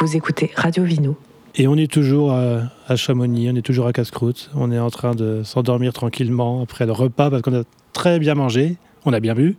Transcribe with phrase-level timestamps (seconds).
[0.00, 1.14] Vous écoutez Radio Vino.
[1.56, 4.50] Et on est toujours à, à Chamonix, on est toujours à Casse-Croûte.
[4.54, 8.34] On est en train de s'endormir tranquillement après le repas parce qu'on a très bien
[8.34, 9.58] mangé, on a bien bu.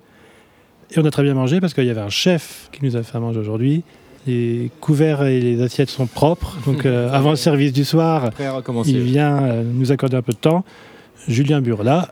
[0.89, 3.04] Et on a très bien mangé parce qu'il y avait un chef qui nous a
[3.04, 3.84] fait à manger aujourd'hui.
[4.25, 6.58] Les couverts et les assiettes sont propres.
[6.66, 8.32] Donc euh, avant le service du soir,
[8.88, 10.66] il vient euh, nous accorder un peu de temps.
[11.28, 12.10] Julien Burla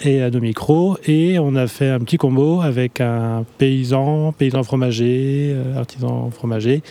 [0.00, 0.98] et à nos micros.
[1.06, 6.82] Et on a fait un petit combo avec un paysan, paysan fromager, euh, artisan fromager,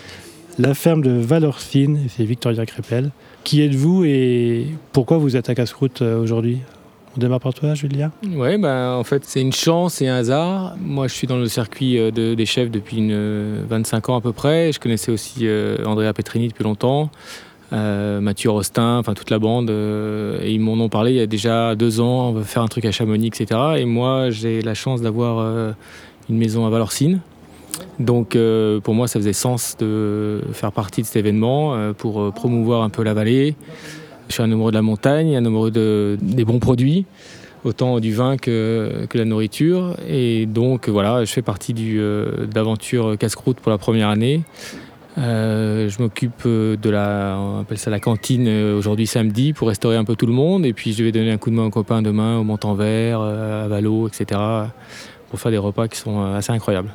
[0.57, 3.11] la ferme de Valorcine, c'est Victoria Crépel.
[3.43, 6.59] Qui êtes-vous et pourquoi vous êtes à Casse-Croûte euh, aujourd'hui?
[7.15, 10.75] On démarre par toi, Julien Ouais, bah, en fait, c'est une chance et un hasard.
[10.79, 14.17] Moi, je suis dans le circuit euh, de- des chefs depuis une, euh, 25 ans
[14.17, 14.71] à peu près.
[14.71, 15.47] Je connaissais aussi
[15.85, 17.09] Andrea Petrini depuis longtemps,
[17.71, 19.69] Mathieu Rostin, enfin toute la bande.
[20.43, 22.29] ils m'en ont parlé il y a déjà deux ans.
[22.29, 23.59] On va faire un truc à Chamonix, etc.
[23.77, 25.73] Et moi, j'ai la chance d'avoir
[26.29, 27.19] une maison à Valorcine.
[27.99, 32.21] Donc, euh, pour moi, ça faisait sens de faire partie de cet événement euh, pour
[32.21, 33.55] euh, promouvoir un peu la vallée.
[34.27, 37.05] Je suis un amoureux de la montagne, un amoureux de, des bons produits
[37.63, 39.95] autant du vin que, que la nourriture.
[40.07, 41.99] Et donc voilà, je fais partie du,
[42.49, 44.41] d'aventure casse-croûte pour la première année.
[45.17, 50.15] Je m'occupe de la, on appelle ça la cantine aujourd'hui samedi pour restaurer un peu
[50.15, 50.65] tout le monde.
[50.65, 53.65] Et puis je vais donner un coup de main aux copains demain au Montanvert, euh,
[53.65, 54.39] à Valo, etc.
[55.29, 56.91] pour faire des repas qui sont assez incroyables.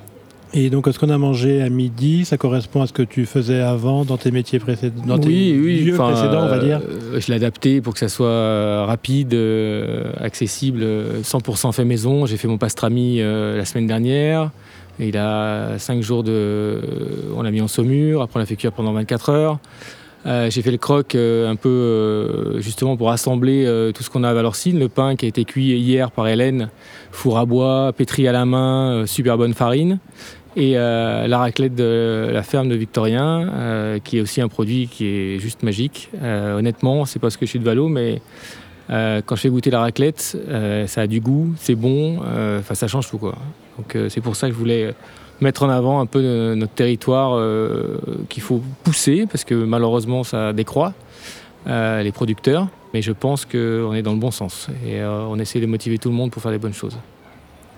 [0.55, 3.61] Et donc, ce qu'on a mangé à midi, ça correspond à ce que tu faisais
[3.61, 7.19] avant dans tes métiers précédents, dans tes oui, oui, lieux précédents, on va dire euh,
[7.20, 12.27] je l'ai adapté pour que ça soit euh, rapide, euh, accessible, euh, 100% fait maison.
[12.27, 14.50] J'ai fait mon pastrami euh, la semaine dernière.
[15.00, 16.80] Et il a 5 jours de.
[17.34, 19.58] on l'a mis en saumure, après on l'a fait cuire pendant 24 heures.
[20.25, 23.64] Euh, j'ai fait le croc euh, un peu euh, justement pour assembler
[23.95, 24.78] tout ce qu'on a à Valorcine.
[24.78, 26.69] Le pain qui a été cuit hier par Hélène,
[27.11, 29.98] four à bois, pétri à la main, super bonne farine.
[30.55, 34.86] Et euh, la raclette de la ferme de Victorien, euh, qui est aussi un produit
[34.86, 36.11] qui est juste magique.
[36.22, 38.20] Euh, honnêtement, c'est parce que je suis de Valo, mais
[38.89, 40.36] quand je fais goûter la raclette,
[40.86, 42.18] ça a du goût, c'est bon,
[42.58, 43.36] enfin ça change tout quoi.
[43.79, 44.95] Donc c'est pour ça que je voulais
[45.41, 46.20] mettre en avant un peu
[46.55, 47.42] notre territoire
[48.29, 50.92] qu'il faut pousser, parce que malheureusement ça décroît,
[51.67, 52.68] les producteurs.
[52.92, 56.11] Mais je pense qu'on est dans le bon sens et on essaie de motiver tout
[56.11, 56.98] le monde pour faire des bonnes choses.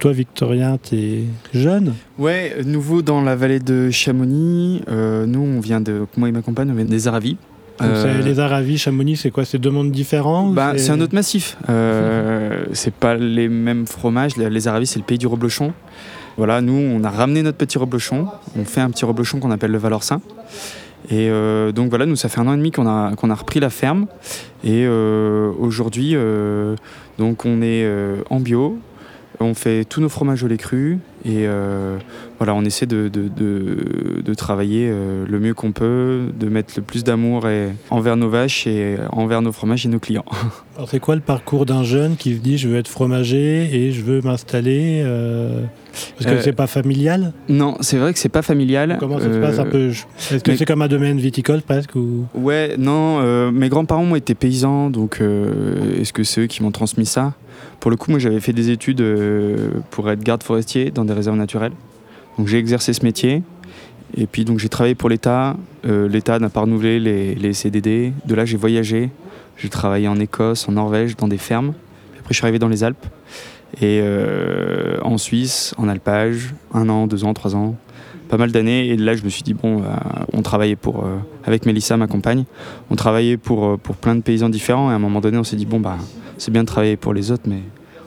[0.04, 1.94] Toi, Victorien, tu es jeune?
[2.18, 4.82] Ouais, nouveau dans la vallée de Chamonix.
[4.90, 6.04] Euh, nous, on vient de.
[6.18, 7.38] Moi et ma compagne, on vient des Aravis.
[7.80, 9.46] Euh, Les Aravis, Chamonix, c'est quoi?
[9.46, 11.56] C'est deux mondes différents bah, c'est un autre massif.
[11.70, 14.36] Euh, c'est pas les mêmes fromages.
[14.36, 15.72] Les Aravis, c'est le pays du reblochon.
[16.36, 18.26] Voilà, nous, on a ramené notre petit reblochon.
[18.58, 20.20] On fait un petit reblochon qu'on appelle le Valorcin.
[21.08, 23.34] Et euh, donc voilà, nous, ça fait un an et demi qu'on a, qu'on a
[23.34, 24.04] repris la ferme.
[24.64, 26.14] Et aujourd'hui,
[27.16, 27.88] donc on est
[28.28, 28.78] en bio.
[29.44, 30.98] On fait tous nos fromages au lait cru.
[31.26, 31.96] Et euh,
[32.38, 36.74] voilà, on essaie de, de, de- de travailler euh, le mieux qu'on peut, de mettre
[36.76, 37.46] le plus d'amour
[37.90, 40.24] envers nos vaches et envers nos fromages et nos clients.
[40.76, 43.92] Alors, c'est quoi le parcours d'un jeune qui se dit je veux être fromager et
[43.92, 45.62] je veux m'installer euh,
[46.18, 47.32] Parce que Euh, c'est pas familial?
[47.48, 48.96] Non, c'est vrai que c'est pas familial.
[49.00, 49.88] Comment ça se passe un Euh, peu?
[49.88, 52.26] Est-ce que mais- c'est comme un domaine viticole presque ou...
[52.34, 56.62] Ouais, non, euh, mes grands-parents ont été paysans, donc euh, est-ce que c'est eux qui
[56.62, 57.32] m'ont transmis ça?
[57.80, 61.12] Pour le coup, moi j'avais fait des études euh, pour être garde forestier dans des
[61.14, 61.72] réserves naturelles.
[62.38, 63.42] Donc j'ai exercé ce métier.
[64.16, 65.56] Et puis donc j'ai travaillé pour l'État.
[65.86, 68.12] Euh, L'État n'a pas renouvelé les, les CDD.
[68.26, 69.10] De là j'ai voyagé.
[69.56, 71.74] J'ai travaillé en Écosse, en Norvège, dans des fermes.
[72.18, 73.06] Après je suis arrivé dans les Alpes.
[73.80, 77.74] Et euh, en Suisse, en alpage, un an, deux ans, trois ans,
[78.28, 78.88] pas mal d'années.
[78.88, 82.06] Et là je me suis dit, bon, bah, on travaillait pour, euh, avec Mélissa, ma
[82.06, 82.44] compagne,
[82.90, 84.90] on travaillait pour, pour plein de paysans différents.
[84.90, 85.98] Et à un moment donné on s'est dit, bon, bah,
[86.38, 87.62] c'est bien de travailler pour les autres, mais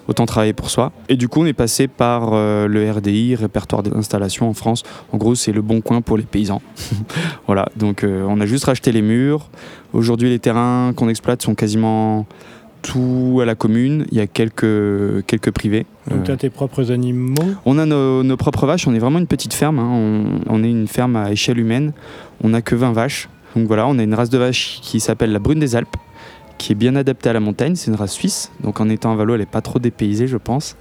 [0.07, 0.91] autant travailler pour soi.
[1.09, 4.83] Et du coup, on est passé par euh, le RDI, répertoire d'installation en France.
[5.11, 6.61] En gros, c'est le bon coin pour les paysans.
[7.47, 9.49] voilà, donc euh, on a juste racheté les murs.
[9.93, 12.25] Aujourd'hui, les terrains qu'on exploite sont quasiment
[12.81, 14.05] tout à la commune.
[14.11, 15.85] Il y a quelques, quelques privés.
[16.09, 17.35] Donc tu Euh, as tes propres animaux
[17.65, 19.89] on a nos, nos propres vaches, on est vraiment une petite ferme, hein.
[19.91, 21.91] on, on est une ferme à échelle humaine,
[22.43, 23.27] on n'a que 20 vaches.
[23.55, 25.97] Donc voilà, on a une race de vache qui s'appelle la brune des Alpes,
[26.57, 29.15] qui est bien adaptée à la montagne, c'est une race suisse, donc en étant à
[29.15, 30.75] Valo, elle n'est pas trop dépaysée je pense.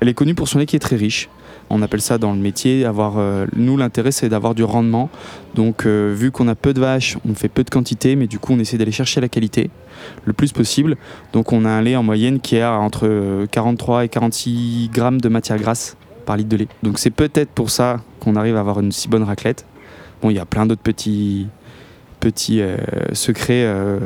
[0.00, 1.28] Elle est connue pour son lait qui est très riche.
[1.72, 5.08] On appelle ça dans le métier, avoir, euh, nous l'intérêt c'est d'avoir du rendement.
[5.54, 8.40] Donc euh, vu qu'on a peu de vaches, on fait peu de quantité, mais du
[8.40, 9.70] coup on essaie d'aller chercher la qualité
[10.24, 10.96] le plus possible.
[11.32, 15.20] Donc on a un lait en moyenne qui à entre euh, 43 et 46 grammes
[15.20, 16.68] de matière grasse par litre de lait.
[16.82, 19.64] Donc c'est peut-être pour ça qu'on arrive à avoir une si bonne raclette.
[20.22, 21.46] Bon, il y a plein d'autres petits,
[22.20, 22.76] petits euh,
[23.12, 23.98] secrets euh,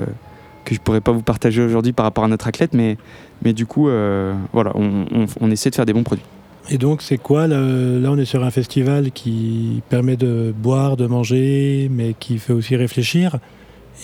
[0.65, 2.97] que je pourrais pas vous partager aujourd'hui par rapport à notre raclette, mais,
[3.45, 6.25] mais du coup, euh, voilà, on, on- on essaie de faire des bons produits.
[6.71, 10.97] Et donc, c'est quoi le- Là, on est sur un festival qui permet de boire,
[10.97, 13.37] de manger, mais qui fait aussi réfléchir.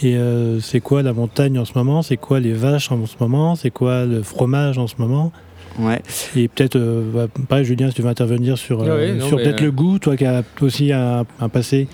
[0.03, 2.03] Et euh, c'est quoi la montagne en ce moment?
[2.03, 3.57] C'est quoi les vaches en ce moment?
[3.57, 5.33] C'est quoi le fromage en ce moment?
[5.79, 6.03] Ouais.
[6.37, 9.37] Et peut-être, euh, bah, pareil, Julien, si tu veux intervenir sur, euh, Ouais, non, sur
[9.39, 11.89] peut-être euh, le goût, toi qui as aussi un, un passé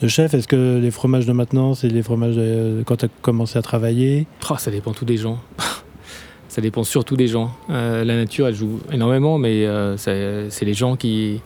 [0.00, 0.34] de chef.
[0.34, 3.62] Est-ce que les fromages de maintenant, c'est les fromages de, quand tu as commencé à
[3.62, 4.26] travailler?
[4.50, 5.38] Oh, ça dépend tout des gens.
[6.48, 7.50] ça dépend surtout des gens.
[7.70, 11.40] Euh, la nature, elle joue énormément, mais euh, c'est les gens qui,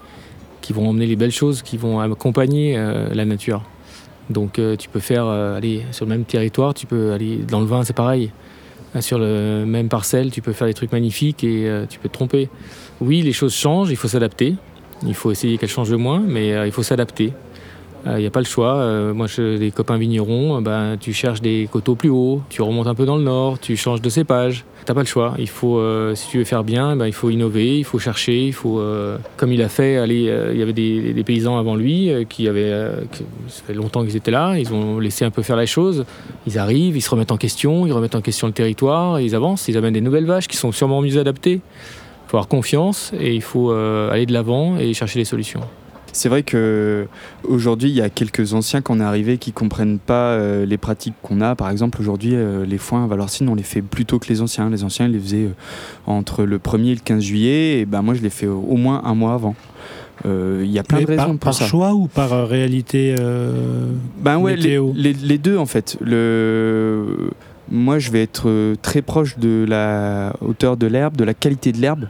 [0.70, 3.62] vont emmener les belles choses, qui vont accompagner euh, la nature.
[4.28, 7.82] Donc tu peux faire, aller sur le même territoire, tu peux aller dans le vin,
[7.82, 8.30] c'est pareil.
[9.00, 12.48] Sur le même parcelle, tu peux faire des trucs magnifiques et tu peux te tromper.
[13.00, 14.54] Oui, les choses changent, il faut s'adapter.
[15.04, 17.32] Il faut essayer qu'elles changent le moins, mais il faut s'adapter.
[18.06, 18.76] Il n'y a pas le choix.
[18.76, 22.62] Euh, moi, je, les copains vignerons, euh, ben, tu cherches des coteaux plus hauts, tu
[22.62, 24.64] remontes un peu dans le nord, tu changes de cépage.
[24.86, 25.34] T'as pas le choix.
[25.38, 28.46] Il faut, euh, si tu veux faire bien, ben, il faut innover, il faut chercher,
[28.46, 29.98] il faut, euh, comme il a fait.
[29.98, 30.06] Euh,
[30.52, 33.00] il y avait des, paysans avant lui euh, qui avaient, euh,
[33.48, 34.58] ça fait longtemps qu'ils étaient là.
[34.58, 36.06] Ils ont laissé un peu faire la chose.
[36.46, 39.68] Ils arrivent, ils se remettent en question, ils remettent en question le territoire, ils avancent,
[39.68, 41.60] ils amènent des nouvelles vaches qui sont sûrement mieux adaptées.
[41.62, 45.60] Il faut avoir confiance et il faut euh, aller de l'avant et chercher des solutions.
[46.12, 47.06] C'est vrai que
[47.44, 51.14] aujourd'hui, il y a quelques anciens qu'on est arrivés qui comprennent pas euh, les pratiques
[51.22, 51.54] qu'on a.
[51.54, 54.40] Par exemple, aujourd'hui, euh, les foins à Valorcine, on les fait plus tôt que les
[54.42, 54.70] anciens.
[54.70, 55.52] Les anciens, ils les faisaient euh,
[56.06, 57.78] entre le 1er et le 15 juillet.
[57.80, 59.54] Et ben moi, je les fais au moins un mois avant.
[60.26, 61.64] Il y a plein Mais de raisons par, pour par ça.
[61.66, 63.14] choix ou par réalité
[64.22, 65.96] Ben ouais, les, les- les deux en fait.
[66.02, 67.30] Le...
[67.70, 71.78] Moi, je vais être très proche de la hauteur de l'herbe, de la qualité de
[71.78, 72.08] l'herbe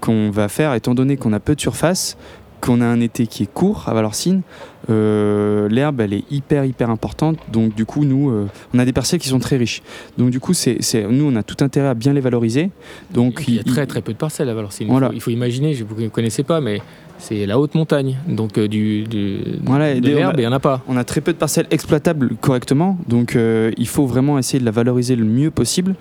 [0.00, 2.18] qu'on va faire, étant donné qu'on a peu de surface,
[2.66, 4.42] qu'on a un été qui est court à Valorcine.
[4.88, 7.38] euh, l'herbe, elle est hyper, hyper importante.
[7.52, 9.82] Donc, du coup, nous, euh, on a des parcelles qui sont très riches.
[10.16, 10.78] Donc, du coup, c'est,
[11.10, 12.70] nous, on a tout intérêt à bien les valoriser.
[13.12, 14.86] Donc, il y a il- très très peu de parcelles à Valorcine.
[14.88, 15.08] Voilà.
[15.08, 16.80] Il, faut, il faut imaginer, je- vous ne connaissez pas, mais
[17.18, 18.16] c'est la haute montagne.
[18.28, 20.82] Donc euh, du, du- Voilà, et de l'herbe, il n'y en a pas.
[20.86, 23.36] On a très peu de parcelles exploitables correctement, donc
[23.78, 25.94] il faut vraiment essayer de la valoriser le mieux possible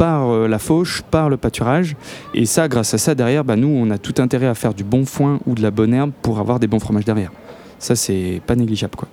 [0.00, 1.94] par euh, la fauche, par le pâturage.
[2.32, 4.82] Et ça, grâce à ça, derrière, bah, nous, on a tout intérêt à faire du
[4.82, 7.30] bon foin ou de la bonne herbe pour avoir des bons fromages derrière.
[7.78, 9.08] Ça, c'est pas négligeable, quoi.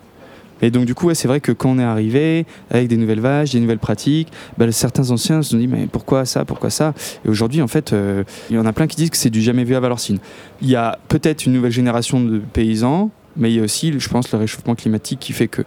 [0.61, 3.19] Et donc, du coup, ouais, c'est vrai que quand on est arrivé avec des nouvelles
[3.19, 6.93] vaches, des nouvelles pratiques, bah, certains anciens se sont dit, mais pourquoi ça, pourquoi ça?
[7.25, 9.41] Et aujourd'hui, en fait, euh, il y en a plein qui disent que c'est du
[9.41, 10.19] jamais vu à Valorcine.
[10.61, 14.07] Il y a peut-être une nouvelle génération de paysans, mais il y a aussi, je
[14.07, 15.63] pense, le réchauffement climatique qui fait que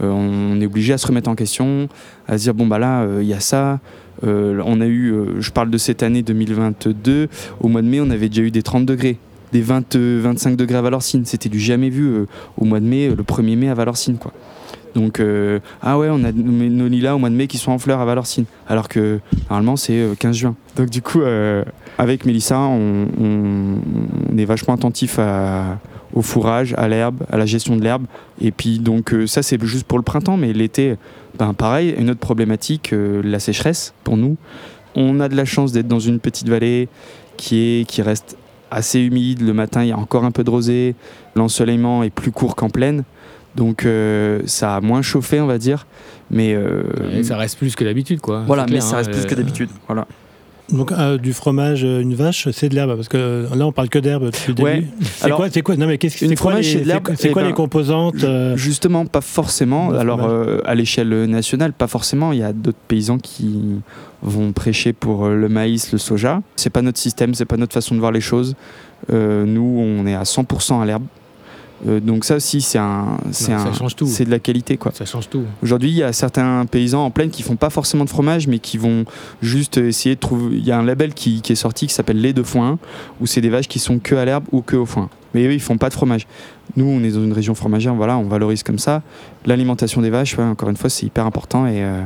[0.00, 1.88] on est obligé à se remettre en question,
[2.28, 3.80] à se dire bon bah là euh, il y a ça.
[4.24, 7.28] Euh, on a eu, euh, je parle de cette année 2022,
[7.60, 9.18] au mois de mai on avait déjà eu des 30 degrés,
[9.52, 11.24] des 20, euh, 25 degrés à Valorcine.
[11.24, 14.18] C'était du jamais vu euh, au mois de mai, euh, le 1er mai à Valorcine
[14.18, 14.32] quoi.
[14.94, 17.78] Donc euh, ah ouais on a nos, lilas au mois de mai qui sont en
[17.78, 20.54] fleurs à Valorcine, alors que normalement c'est euh, 15 juin.
[20.76, 21.64] Donc du coup euh,
[21.98, 23.78] avec Mélissa on
[24.36, 25.78] est vachement attentif à,
[26.12, 28.04] au fourrage, à l'herbe, à la gestion de l'herbe.
[28.40, 30.96] Et puis donc euh, ça c'est juste pour le printemps, mais l'été,
[31.38, 34.36] ben pareil, une autre problématique, euh, la sécheresse pour nous.
[34.94, 36.88] On a de la chance d'être dans une petite vallée
[37.36, 38.36] qui est qui reste
[38.70, 39.42] assez humide.
[39.42, 40.94] Le matin, il y a encore un peu de rosée.
[41.36, 43.04] L'ensoleillement est plus court qu'en plaine.
[43.54, 45.86] Donc euh, ça a moins chauffé, on va dire.
[46.30, 48.44] Mais euh, ça reste plus que d'habitude, quoi.
[48.46, 49.68] voilà, mais ça hein, reste plus que d'habitude.
[49.86, 50.06] Voilà.
[50.72, 53.72] Donc euh, du fromage, euh, une vache, c'est de l'herbe parce que euh, là on
[53.72, 54.74] parle que d'herbe depuis le Ouais.
[54.76, 54.88] début.
[55.02, 56.62] C'est quoi C'est quoi Non mais qu'est-ce que c'est quoi les,
[57.16, 59.90] c'est quoi ben, composantes euh, Justement, pas forcément.
[59.92, 62.32] Alors, euh, à l'échelle nationale, pas forcément.
[62.32, 63.60] Il y a d'autres paysans qui
[64.22, 66.40] vont prêcher pour le maïs, le soja.
[66.56, 68.54] C'est pas notre système, c'est pas notre façon de voir les choses.
[69.10, 71.04] Nous, on est à 100% à l'herbe.
[71.86, 74.92] Euh, donc ça aussi, c'est un, c'est de la qualité, quoi.
[74.94, 75.42] Ça change tout.
[75.62, 78.58] Aujourd'hui, il y a certains paysans en plaine qui font pas forcément de fromage, mais
[78.58, 79.04] qui vont
[79.40, 80.56] juste essayer de trouver.
[80.56, 82.78] Il y a un label qui, qui est sorti qui s'appelle lait de foin,
[83.20, 85.08] où c'est des vaches qui sont que à l'herbe ou que au foin.
[85.34, 86.26] Mais eux, ils font pas de fromage.
[86.76, 89.02] Nous, on est dans une région fromagère, voilà, on valorise comme ça.
[89.46, 91.66] L'alimentation des vaches, ouais, encore une fois, c'est hyper important.
[91.66, 92.02] Et euh,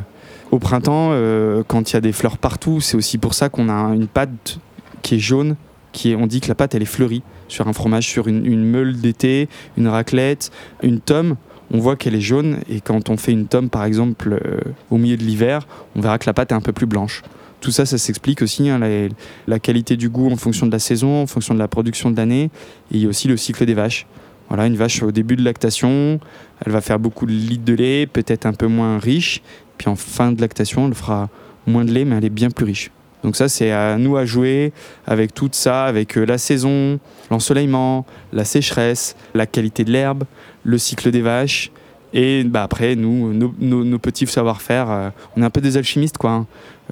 [0.50, 3.68] au printemps, euh, quand il y a des fleurs partout, c'est aussi pour ça qu'on
[3.68, 4.58] a une pâte
[5.02, 5.56] qui est jaune,
[6.18, 9.48] on dit que la pâte, elle est fleurie sur un fromage, sur une, meule d'été,
[9.76, 10.50] une raclette,
[10.82, 11.36] une tome
[11.72, 14.98] on voit qu'elle est jaune et quand on fait une tome par exemple euh, au
[14.98, 15.66] milieu de l'hiver,
[15.96, 17.22] on verra que la pâte est un peu plus blanche.
[17.60, 18.78] Tout ça, ça s'explique aussi, hein,
[19.48, 22.16] la, qualité du goût en fonction de la saison, en fonction de la production de
[22.16, 22.50] l'année, et
[22.92, 24.06] il y a aussi le cycle des vaches.
[24.48, 26.20] Voilà, une vache au début de lactation,
[26.64, 29.42] elle va faire beaucoup de litres de lait, peut-être un peu moins riche,
[29.78, 31.28] puis en fin de lactation, elle fera
[31.66, 32.90] moins de lait, mais elle est bien plus riche.
[33.24, 34.72] Donc ça, c'est à nous à jouer
[35.06, 36.98] avec tout ça, avec euh, la saison,
[37.30, 40.24] l'ensoleillement, la sécheresse, la qualité de l'herbe,
[40.64, 41.70] le cycle des vaches.
[42.14, 45.76] Et bah, après, nous, nos, nos- nos petits savoir-faire, euh, on est un peu des
[45.76, 46.18] alchimistes.
[46.18, 46.46] Quoi, hein.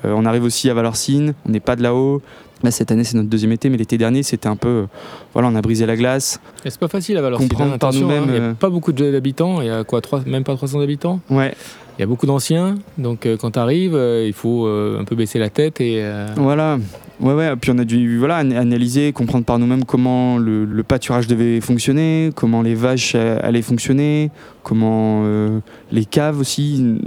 [0.05, 2.21] Euh, on arrive aussi à Valorcine, on n'est pas de là-haut.
[2.63, 4.87] Là, cette année, c'est notre deuxième été, mais l'été dernier, c'était un peu.
[5.35, 6.41] Voilà, on a brisé la glace.
[6.65, 7.49] Et c'est pas facile à Valorcine.
[7.49, 9.61] Comprendre hein, par nous-mêmes, hein, Il n'y a pas beaucoup d'habitants.
[9.61, 11.21] Il y a quoi, trois- même pas 300 habitants?
[11.31, 11.55] Ouais,
[11.99, 12.77] Il y a beaucoup d'anciens.
[12.99, 13.95] Donc euh, quand tu arrives,
[14.27, 15.99] il faut euh, un peu baisser la tête et.
[16.03, 16.79] euh, voilà.
[17.25, 17.57] Ouais, ouais.
[17.57, 21.61] Puis on a dû voilà, an- analyser, comprendre par nous-mêmes comment le, le pâturage devait
[21.61, 24.31] fonctionner, comment les vaches euh, allaient fonctionner,
[24.63, 25.59] comment euh,
[25.91, 26.99] les caves aussi.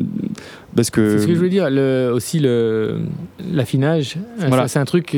[0.76, 1.12] Parce que.
[1.18, 1.70] C'est ce que je veux dire.
[1.70, 2.40] Le, aussi
[3.52, 4.68] l'affinage, euh, Voilà.
[4.68, 5.16] c'est un truc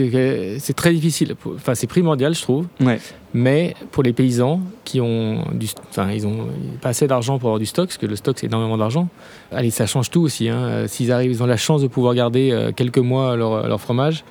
[0.60, 1.36] c'est très difficile.
[1.56, 2.66] Enfin, c'est primordial, je trouve.
[2.82, 3.00] Ouais.
[3.34, 6.48] Mais pour les paysans qui ont du, enfin, ils ont
[6.82, 9.08] pas assez d'argent pour avoir du stock, parce que le stock c'est énormément d'argent.
[9.52, 10.50] Allez, ça change tout aussi.
[10.50, 10.86] hein.
[10.88, 14.24] S'ils arrivent, ils ont la chance de pouvoir garder quelques mois leur, leur fromage.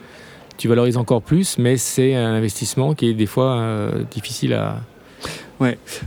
[0.59, 4.81] Tu valorises encore plus, mais c'est un investissement qui est des fois euh, difficile à.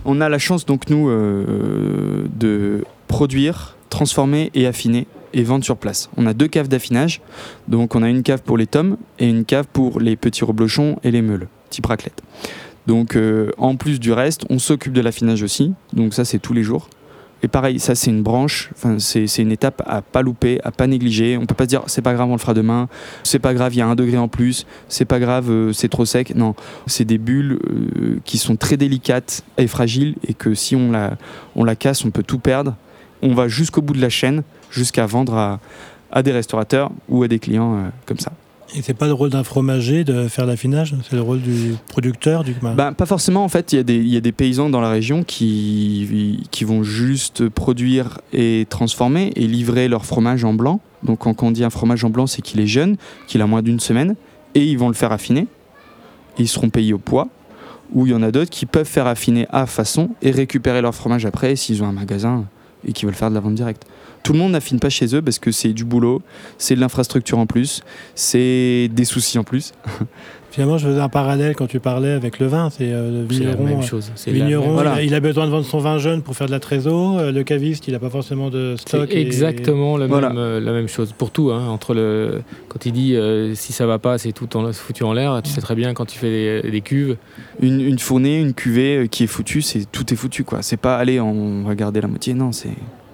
[0.05, 5.77] On a la chance, donc, nous, euh, de produire, transformer et affiner et vendre sur
[5.77, 6.09] place.
[6.17, 7.21] On a deux caves d'affinage.
[7.67, 10.99] Donc, on a une cave pour les tomes et une cave pour les petits reblochons
[11.03, 12.21] et les meules, type raclette.
[12.87, 15.73] Donc, euh, en plus du reste, on s'occupe de l'affinage aussi.
[15.93, 16.89] Donc, ça, c'est tous les jours.
[17.43, 18.69] Et pareil, ça, c'est une branche.
[18.99, 21.37] C'est une étape à pas louper, à pas négliger.
[21.37, 22.87] On peut pas se dire, c'est pas grave, on le fera demain.
[23.23, 24.65] C'est pas grave, il y a un degré en plus.
[24.87, 26.35] C'est pas grave, euh, c'est trop sec.
[26.35, 26.55] Non,
[26.85, 31.17] c'est des bulles euh, qui sont très délicates et fragiles et que si on la,
[31.55, 32.75] on la casse, on peut tout perdre.
[33.23, 35.59] On va jusqu'au bout de la chaîne, jusqu'à vendre à,
[36.11, 38.31] à des restaurateurs ou à des clients euh, comme ça.
[38.73, 42.43] Et c'est pas le rôle d'un fromager de faire l'affinage, c'est le rôle du producteur
[42.45, 46.39] du Bah, pas forcément, en fait, il y, a des- paysans dans la région qui,
[46.51, 50.79] qui vont juste produire et transformer et livrer leur fromage en blanc.
[51.03, 52.95] Donc quand on dit un fromage en blanc, c'est qu'il est jeune,
[53.27, 54.15] qu'il a moins d'une semaine,
[54.55, 55.47] et ils vont le faire affiner.
[56.37, 57.27] Et ils seront payés au poids.
[57.93, 60.95] Ou il y en a d'autres qui peuvent faire affiner à façon et récupérer leur
[60.95, 62.45] fromage après s'ils ont un magasin
[62.87, 63.85] et qui veulent faire de la vente directe.
[64.23, 66.21] Tout le monde n'affine pas chez eux parce que c'est du boulot,
[66.57, 67.81] c'est de l'infrastructure en plus,
[68.15, 69.73] c'est des soucis en plus.
[70.51, 72.69] Finalement, je faisais un parallèle quand tu parlais avec le vin.
[72.69, 74.11] C'est euh, le C'est la même euh, chose.
[74.27, 74.95] Vigneron, même- Voilà.
[74.95, 77.19] il, a, il a besoin de vendre son vin jeune pour faire de la trésor.
[77.19, 79.07] Euh, Le caviste, il n'a pas forcément de stock.
[79.09, 80.27] C'est et- exactement la, Voilà.
[80.27, 81.51] même, euh, la même chose pour tout.
[81.51, 85.03] hein, entre le, quand il dit euh, si ça va pas, c'est tout en, foutu
[85.03, 85.39] en l'air.
[85.41, 87.15] Tu sais très bien quand tu fais des, des cuves.
[87.61, 90.61] Une, une fournée, une cuvée euh, qui est foutue, c'est tout est foutu quoi.
[90.63, 92.67] C'est pas aller on va garder la moitié, non, c'est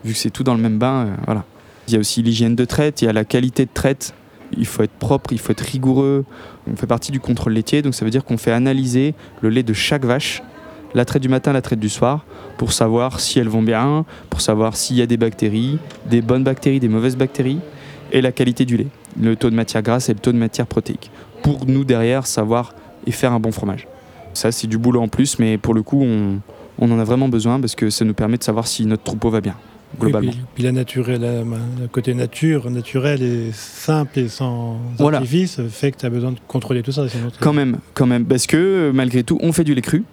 [0.08, 1.44] vu que c'est tout dans le même bain, euh, voilà.
[1.88, 4.14] Il y a aussi l'hygiène de traite, il y a la qualité de traite.
[4.58, 6.26] Il faut être propre, il faut être rigoureux.
[6.72, 9.64] On fait partie du contrôle laitier, donc ça veut dire qu'on fait analyser le lait
[9.64, 10.42] de chaque vache,
[10.94, 12.26] la traite du matin, la traite du soir,
[12.58, 16.44] pour savoir si elles vont bien, pour savoir s'il y a des bactéries, des bonnes
[16.44, 17.60] bactéries, des mauvaises bactéries,
[18.12, 18.88] et la qualité du lait,
[19.22, 21.12] le taux de matière grasse et le taux de matière protéique,
[21.44, 22.74] pour nous derrière savoir
[23.06, 23.88] et faire un bon fromage.
[24.34, 26.40] Ça, c'est du boulot en plus, mais pour le coup, on,
[26.80, 29.30] on en a vraiment besoin parce que ça nous permet de savoir si notre troupeau
[29.30, 29.56] va bien,
[30.00, 30.32] Oui, globalement.
[30.32, 35.18] puis, puis la nature, la- le côté nature, naturel et simple et sans Voilà.
[35.18, 37.06] artifice fait que tu as besoin de contrôler tout ça.
[37.39, 40.04] Quand même, quand même, parce que malgré tout, on fait du lait cru.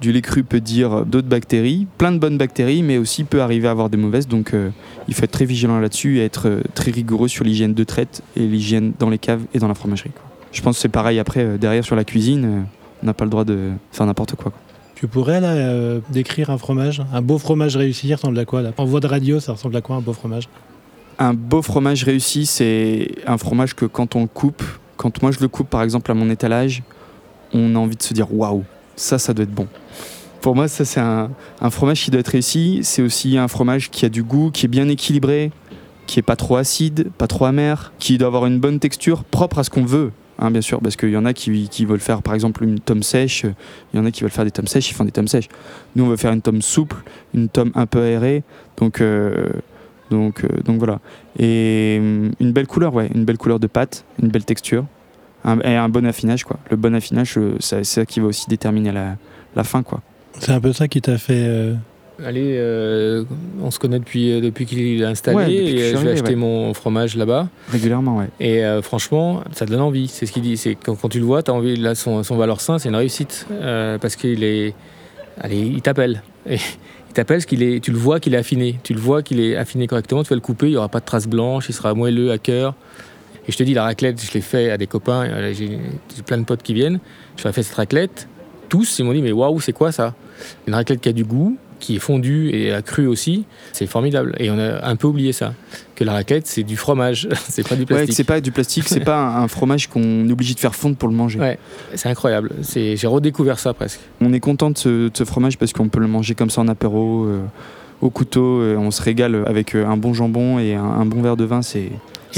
[0.00, 3.68] Du lait cru peut dire d'autres bactéries, plein de bonnes bactéries, mais aussi peut arriver
[3.68, 4.26] à avoir des mauvaises.
[4.26, 4.70] Donc euh,
[5.06, 8.22] il faut être très vigilant là-dessus et être euh, très rigoureux sur l'hygiène de traite
[8.34, 10.10] et l'hygiène dans les caves et dans la fromagerie.
[10.10, 10.22] quoi.
[10.50, 12.64] Je pense que c'est pareil après, euh, derrière sur la cuisine,
[13.02, 14.50] on n'a pas le droit de faire n'importe quoi.
[14.50, 14.60] quoi.
[15.02, 18.70] Tu pourrais là euh, décrire un fromage, un beau fromage réussi, ressemble à quoi là?
[18.76, 20.48] En voix de radio, ça ressemble à quoi un beau fromage?
[21.18, 24.62] Un beau fromage réussi, c'est un fromage que quand on le coupe,
[24.96, 26.84] quand moi je le coupe par exemple à mon étalage,
[27.52, 28.62] on a envie de se dire waouh,
[28.94, 29.66] ça, ça doit être bon.
[30.40, 32.78] Pour moi, ça c'est un, un fromage qui doit être réussi.
[32.84, 35.50] C'est aussi un fromage qui a du goût, qui est bien équilibré,
[36.06, 39.58] qui est pas trop acide, pas trop amer, qui doit avoir une bonne texture, propre
[39.58, 40.12] à ce qu'on veut.
[40.38, 42.80] Hein, bien sûr, parce qu'il y en a qui, qui veulent faire par exemple une
[42.80, 43.44] tome sèche,
[43.92, 45.48] il y en a qui veulent faire des tomes sèches, ils font des tomes sèches.
[45.96, 46.96] Nous, on veut faire une tome souple,
[47.34, 48.42] une tome un peu aérée,
[48.76, 49.48] donc, euh,
[50.10, 51.00] donc, euh, donc voilà.
[51.38, 54.84] Et hum, une belle couleur, ouais, une belle couleur de pâte, une belle texture,
[55.64, 56.58] et un bon affinage, quoi.
[56.70, 59.16] Le bon affinage, euh, c'est ça qui va aussi déterminer la,
[59.56, 60.00] la fin, quoi.
[60.38, 61.74] C'est un peu ça qui t'a fait.
[62.20, 63.24] Euh, Allez, euh,
[63.62, 65.36] on se connaît depuis, depuis qu'il est installé.
[65.36, 66.36] Ouais, et, je euh, je vais acheter ouais.
[66.36, 67.48] mon fromage là-bas.
[67.70, 68.28] Régulièrement, ouais.
[68.40, 70.08] Et euh, franchement, ça te donne envie.
[70.08, 70.56] C'est ce qu'il dit.
[70.56, 71.76] C'est quand, quand tu le vois, tu as envie.
[71.76, 73.46] Là, son, son valeur sain, c'est une réussite.
[73.50, 74.74] Euh, parce qu'il est.
[75.40, 76.22] Allez, il t'appelle.
[76.48, 76.56] Et
[77.08, 77.80] il t'appelle parce qu'il est.
[77.80, 78.78] Tu le vois qu'il est affiné.
[78.82, 80.22] Tu le vois qu'il est affiné correctement.
[80.22, 82.38] Tu vas le couper, il n'y aura pas de traces blanches, il sera moelleux à
[82.38, 82.74] cœur.
[83.48, 85.24] Et je te dis, la raclette, je l'ai fait à des copains.
[85.24, 85.78] euh, J'ai
[86.16, 87.00] j'ai plein de potes qui viennent.
[87.36, 88.28] Je leur ai fait cette raclette.
[88.68, 90.14] Tous, ils m'ont dit, mais waouh, c'est quoi ça?
[90.68, 93.44] Une raclette qui a du goût, qui est fondue et a cru aussi.
[93.72, 94.34] C'est formidable.
[94.38, 95.52] Et on a un peu oublié ça.
[95.96, 97.28] Que la raclette, c'est du fromage.
[97.48, 98.14] c'est pas du Ouais, plastique.
[98.14, 101.08] c'est pas du plastique, c'est pas un, fromage qu'on est obligé de faire fondre pour
[101.08, 101.40] le manger.
[101.40, 101.58] Ouais,
[101.94, 102.52] c'est incroyable.
[102.62, 104.00] C'est, j'ai redécouvert ça presque.
[104.20, 106.60] On est content de ce, de ce fromage parce qu'on peut le manger comme ça
[106.60, 107.40] en apéro, euh,
[108.00, 111.20] au couteau, euh, on se régale avec euh, un bon jambon et un, un bon
[111.20, 111.90] verre de vin, c'est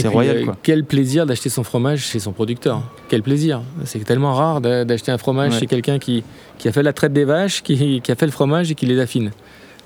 [0.03, 0.57] C'est royal, euh, quoi.
[0.63, 2.83] Quel plaisir d'acheter son fromage chez son producteur.
[3.09, 3.63] Quel plaisir.
[3.85, 5.61] C'est tellement rare d'a- d'acheter un fromage Ouais.
[5.61, 6.23] chez quelqu'un qui,
[6.59, 8.87] qui a fait la traite des vaches, qui, qui a fait le fromage et qui
[8.87, 9.31] les affine.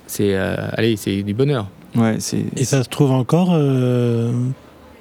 [0.07, 1.67] C'est euh, allez, c'est du bonheur.
[1.95, 2.45] Ouais, c'est.
[2.57, 4.33] Et ça se trouve encore, euh,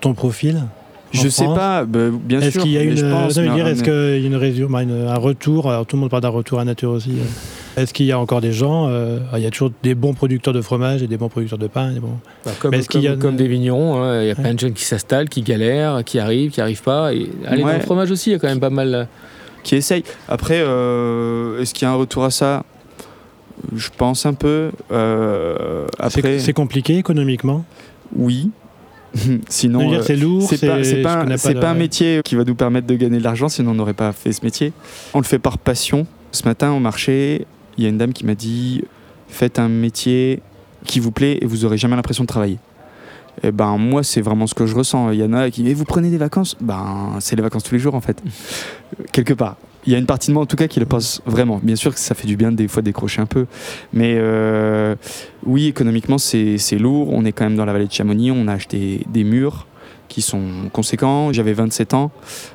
[0.01, 0.63] ton profil
[1.11, 2.47] Je sais France pas, bah, bien sûr.
[2.49, 3.03] Est-ce qu'il y a une, est-ce
[3.41, 6.23] mais- qu'il y a une résur- bah, une- un retour Alors tout le monde parle
[6.23, 7.11] d'un retour à nature aussi.
[7.77, 10.53] Est-ce qu'il y a encore des gens euh, Il y a toujours des bons producteurs
[10.53, 11.91] de fromage et des bons producteurs de pain.
[11.91, 12.17] Des bons...
[12.43, 14.53] Bah, comme, Mais est-ce qu'il y a- comme- des vignerons, hein, il y a plein
[14.53, 17.13] de jeunes qui s'installent, qui galèrent, qui arrivent, qui arrivent pas.
[17.13, 17.75] Et allez, dans Ouais.
[17.77, 18.93] le fromage aussi, il y a quand même pas mal.
[18.95, 19.03] euh,
[19.63, 20.03] qui essaye.
[20.29, 22.63] Après, euh, est-ce qu'il y a un retour à ça?
[23.75, 24.71] Je pense un peu.
[24.91, 27.63] Euh, C'est- après, C'est compliqué économiquement?
[28.15, 28.49] oui.
[29.49, 30.43] Sinon, euh, c'est lourd.
[30.47, 33.75] c'est pas, pas un métier qui va nous permettre de gagner de l'argent, sinon on
[33.75, 34.73] n'aurait pas fait ce métier.
[35.13, 36.05] On le fait par passion.
[36.31, 38.83] Ce matin, au marché, il y a une dame qui m'a dit
[39.27, 40.41] Faites un métier
[40.85, 42.59] qui vous plaît et vous aurez jamais l'impression de travailler.
[43.43, 45.11] Et ben moi c'est vraiment ce que je ressens.
[45.11, 46.55] Il y en a qui mais vous prenez des vacances?
[46.59, 48.21] Ben c'est les vacances tous les jours en fait.
[48.99, 49.57] Euh, Quelque part.
[49.85, 51.61] Il y a une partie de moi en tout cas qui le pense vraiment.
[51.63, 53.45] Bien sûr que ça fait du bien de des fois décrocher un peu.
[53.93, 54.95] Mais euh,
[55.45, 57.09] oui, économiquement c'est lourd.
[57.13, 58.31] On est quand même dans la vallée de Chamonix.
[58.31, 59.67] On a acheté des murs
[60.07, 61.31] qui sont conséquents.
[61.31, 62.11] J'avais 27 ans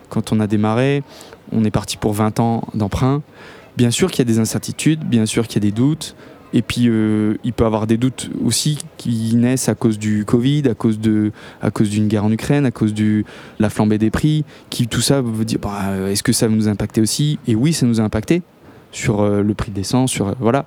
[0.08, 1.02] quand on a démarré.
[1.52, 3.22] On est parti pour 20 ans d'emprunt.
[3.76, 6.14] Bien sûr qu'il y a des incertitudes, bien sûr qu'il y a des doutes.
[6.54, 10.64] Et puis, euh, il peut avoir des doutes aussi qui naissent à cause du Covid,
[10.68, 13.24] à cause d'une guerre en Ukraine, à cause de
[13.58, 16.68] la flambée des prix, qui tout ça veut dire, bah, est-ce que ça va nous
[16.68, 17.38] impacter aussi?
[17.46, 18.42] Et oui, ça nous a impacté
[18.92, 20.66] sur euh, le prix de l'essence, sur euh, voilà,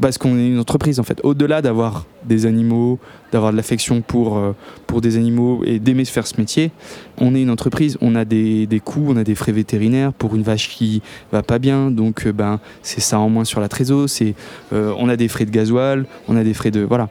[0.00, 1.20] parce qu'on est une entreprise en fait.
[1.24, 2.98] Au-delà d'avoir des animaux,
[3.32, 4.52] d'avoir de l'affection pour euh,
[4.86, 6.70] pour des animaux et d'aimer faire ce métier,
[7.18, 7.98] on est une entreprise.
[8.00, 11.02] On a des, des coûts, on a des frais vétérinaires pour une vache qui
[11.32, 14.08] va pas bien, donc ben c'est ça en moins sur la trésor.
[14.08, 14.34] C'est
[14.72, 17.08] euh, on a des frais de gasoil, on a des frais de voilà.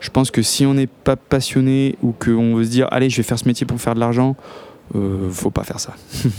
[0.00, 3.16] Je pense que si on n'est pas passionné ou qu'on veut se dire allez je
[3.16, 4.36] vais faire ce métier pour faire de l'argent,
[4.94, 5.94] euh, faut pas faire ça.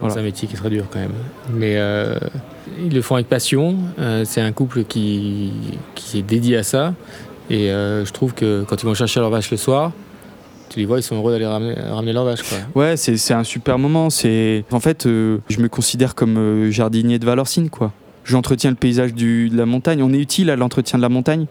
[0.00, 0.14] Voilà.
[0.14, 1.12] C'est un métier qui est très dur quand même.
[1.52, 2.16] Mais euh,
[2.84, 3.76] ils le font avec passion.
[3.98, 5.52] Euh, c'est un couple qui,
[5.94, 6.94] qui est dédié à ça.
[7.50, 9.92] Et euh, je trouve que quand ils vont chercher leur vache le soir,
[10.68, 12.42] tu les vois, ils sont heureux d'aller ramener, ramener leur vache.
[12.42, 12.58] Quoi.
[12.74, 14.10] Ouais, c'est c'est un super moment.
[14.10, 17.92] C'est en fait, euh, je me considère comme jardinier de Valorcine, quoi.
[18.24, 20.02] J'entretiens le paysage du, de la montagne.
[20.02, 21.46] On est utile à l'entretien de la montagne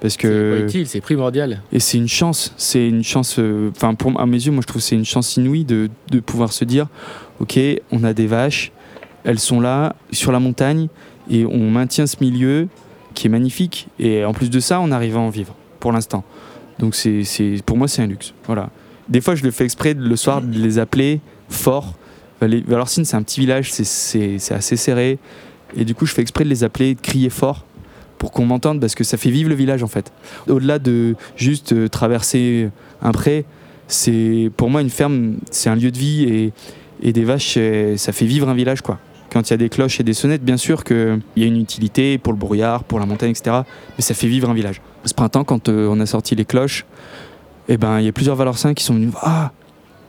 [0.00, 1.60] parce C'est que pas utile, c'est primordial.
[1.70, 2.54] et c'est une chance.
[2.56, 3.38] C'est une chance.
[3.76, 6.20] Enfin, pour à mes yeux, moi, je trouve que c'est une chance inouïe de, de
[6.20, 6.86] pouvoir se dire,
[7.40, 8.72] ok, on a des vaches,
[9.24, 10.88] elles sont là sur la montagne
[11.30, 12.68] et on maintient ce milieu
[13.14, 13.88] qui est magnifique.
[13.98, 16.24] Et en plus de ça, on arrive à en vivre pour l'instant.
[16.78, 17.22] Donc c'est,
[17.64, 18.34] pour moi, c'est un luxe.
[18.46, 18.70] Voilà.
[19.08, 21.94] Des fois, je le fais exprès le soir de les appeler fort.
[22.40, 25.18] Valorcine, c'est un petit village, c'est, assez serré.
[25.76, 27.64] Et du coup, je fais exprès de les appeler, de crier fort
[28.18, 30.12] pour qu'on m'entende parce que ça fait vivre le village en fait.
[30.48, 32.68] Au-delà de juste euh, traverser
[33.00, 33.44] un pré,
[33.88, 36.52] c'est pour moi une ferme, c'est un lieu de vie et,
[37.02, 39.00] et des vaches, euh, ça fait vivre un village quoi.
[39.32, 41.56] Quand il y a des cloches et des sonnettes, bien sûr qu'il y a une
[41.60, 43.62] utilité pour le brouillard, pour la montagne, etc.
[43.96, 44.82] Mais ça fait vivre un village.
[45.04, 46.84] Ce printemps, quand euh, on a sorti les cloches,
[47.68, 49.12] eh ben, il y a plusieurs Valorcins qui sont venus.
[49.22, 49.52] Ah,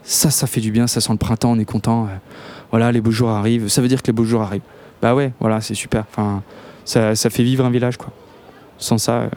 [0.03, 2.05] ça, ça fait du bien, ça sent le printemps, on est content.
[2.05, 2.07] euh,
[2.71, 3.69] Voilà, les beaux jours arrivent.
[3.69, 4.62] Ça veut dire que les beaux jours arrivent.
[5.01, 6.03] Bah ouais, voilà, c'est super.
[6.12, 6.43] Enfin,
[6.83, 8.12] ça, ça fait vivre un village, quoi.
[8.77, 9.29] Sans ça, euh,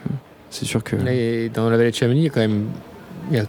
[0.51, 0.96] c'est sûr que.
[0.96, 2.64] Là, dans la vallée de Chamonix, il y a quand même
[3.31, 3.44] il y a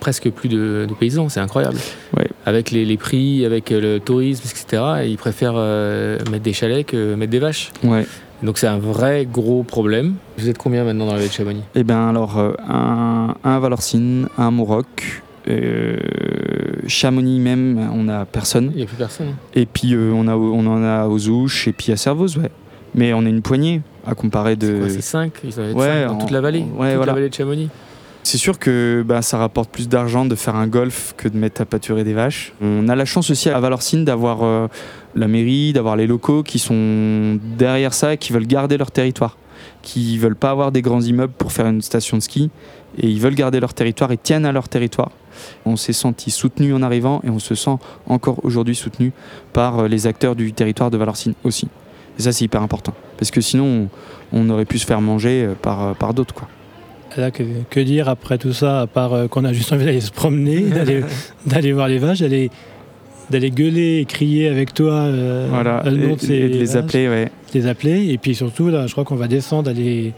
[0.00, 1.78] presque plus de, de paysans, c'est incroyable.
[2.16, 2.28] Ouais.
[2.44, 7.14] Avec les, les prix, avec le tourisme, etc., ils préfèrent euh, mettre des chalets que
[7.14, 7.70] mettre des vaches.
[7.84, 8.04] Ouais.
[8.42, 10.14] Donc c'est un vrai gros problème.
[10.38, 11.62] Vous êtes combien maintenant dans la vallée de Chamonix?
[11.76, 14.80] Eh bien, alors, euh, un, un à Valorcine, un à
[15.48, 15.96] euh,
[16.88, 18.70] Chamonix même, on a personne.
[18.72, 19.34] Il n'y a plus personne.
[19.54, 22.50] Et puis, euh, on, a, on en a aux Ouches et puis à Servoz, ouais.
[22.94, 24.82] Mais on est une poignée à comparer de.
[24.88, 26.58] C'est 5 Ils doivent être Ouais, cinq dans en- toute la vallée.
[26.60, 27.06] ouais, toute voilà.
[27.06, 27.68] la vallée de Chamonix.
[28.24, 31.60] C'est sûr que bah, ça rapporte plus d'argent de faire un golf que de mettre
[31.60, 32.52] à pâturer des vaches.
[32.60, 34.68] On a la chance aussi à Valorcine d'avoir euh,
[35.16, 39.36] la mairie, d'avoir les locaux qui sont derrière ça et qui veulent garder leur territoire.
[39.82, 42.50] Qui veulent pas avoir des grands immeubles pour faire une station de ski.
[42.98, 45.10] Et ils veulent garder leur territoire et tiennent à leur territoire.
[45.64, 49.12] On s'est senti soutenu en arrivant et on se sent encore aujourd'hui soutenu
[49.52, 51.68] par euh, les acteurs du territoire de Valorcine aussi.
[52.18, 52.94] Et ça, c'est hyper important.
[53.18, 53.88] Parce que sinon,
[54.32, 56.34] on, aurait pu se faire manger euh, par, d'autres.
[57.16, 60.00] Là, que, que dire après tout ça, à part euh, qu'on a juste envie d'aller
[60.00, 61.02] se promener, d'aller,
[61.46, 62.50] d'aller voir les vaches, d'aller,
[63.30, 66.54] d'aller gueuler et crier avec toi euh, Voilà, le nom et, de ces et de
[66.58, 67.28] les vaches, appeler, ouais.
[67.54, 68.08] les appeler.
[68.12, 70.12] Et puis surtout, là, je crois qu'on va descendre, aller,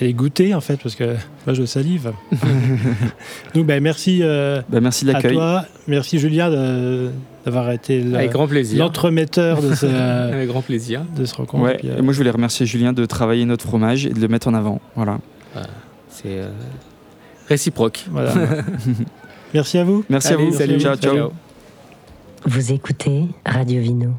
[0.00, 1.04] aller goûter en fait, parce que
[1.46, 2.12] moi je salive.
[3.54, 5.32] Donc, ben, merci euh, Bah, merci de à l'accueil.
[5.34, 6.50] toi, merci Julien
[7.44, 8.18] d'avoir été le-
[8.78, 9.86] l'entremetteur de, ce,
[10.32, 11.02] Avec grand plaisir.
[11.16, 11.62] de ce rencontre.
[11.64, 14.20] Ouais, Puis, euh, et moi je voulais remercier Julien de travailler notre fromage et de
[14.20, 14.80] le mettre en avant.
[14.96, 15.18] Voilà.
[16.24, 16.48] C'est euh,
[17.48, 18.06] réciproque.
[18.10, 18.32] voilà.
[19.54, 20.04] Merci à vous.
[20.08, 20.52] Merci à vous.
[20.54, 21.32] salut, ciao.
[22.46, 24.14] Vous écoutez Radio Vino.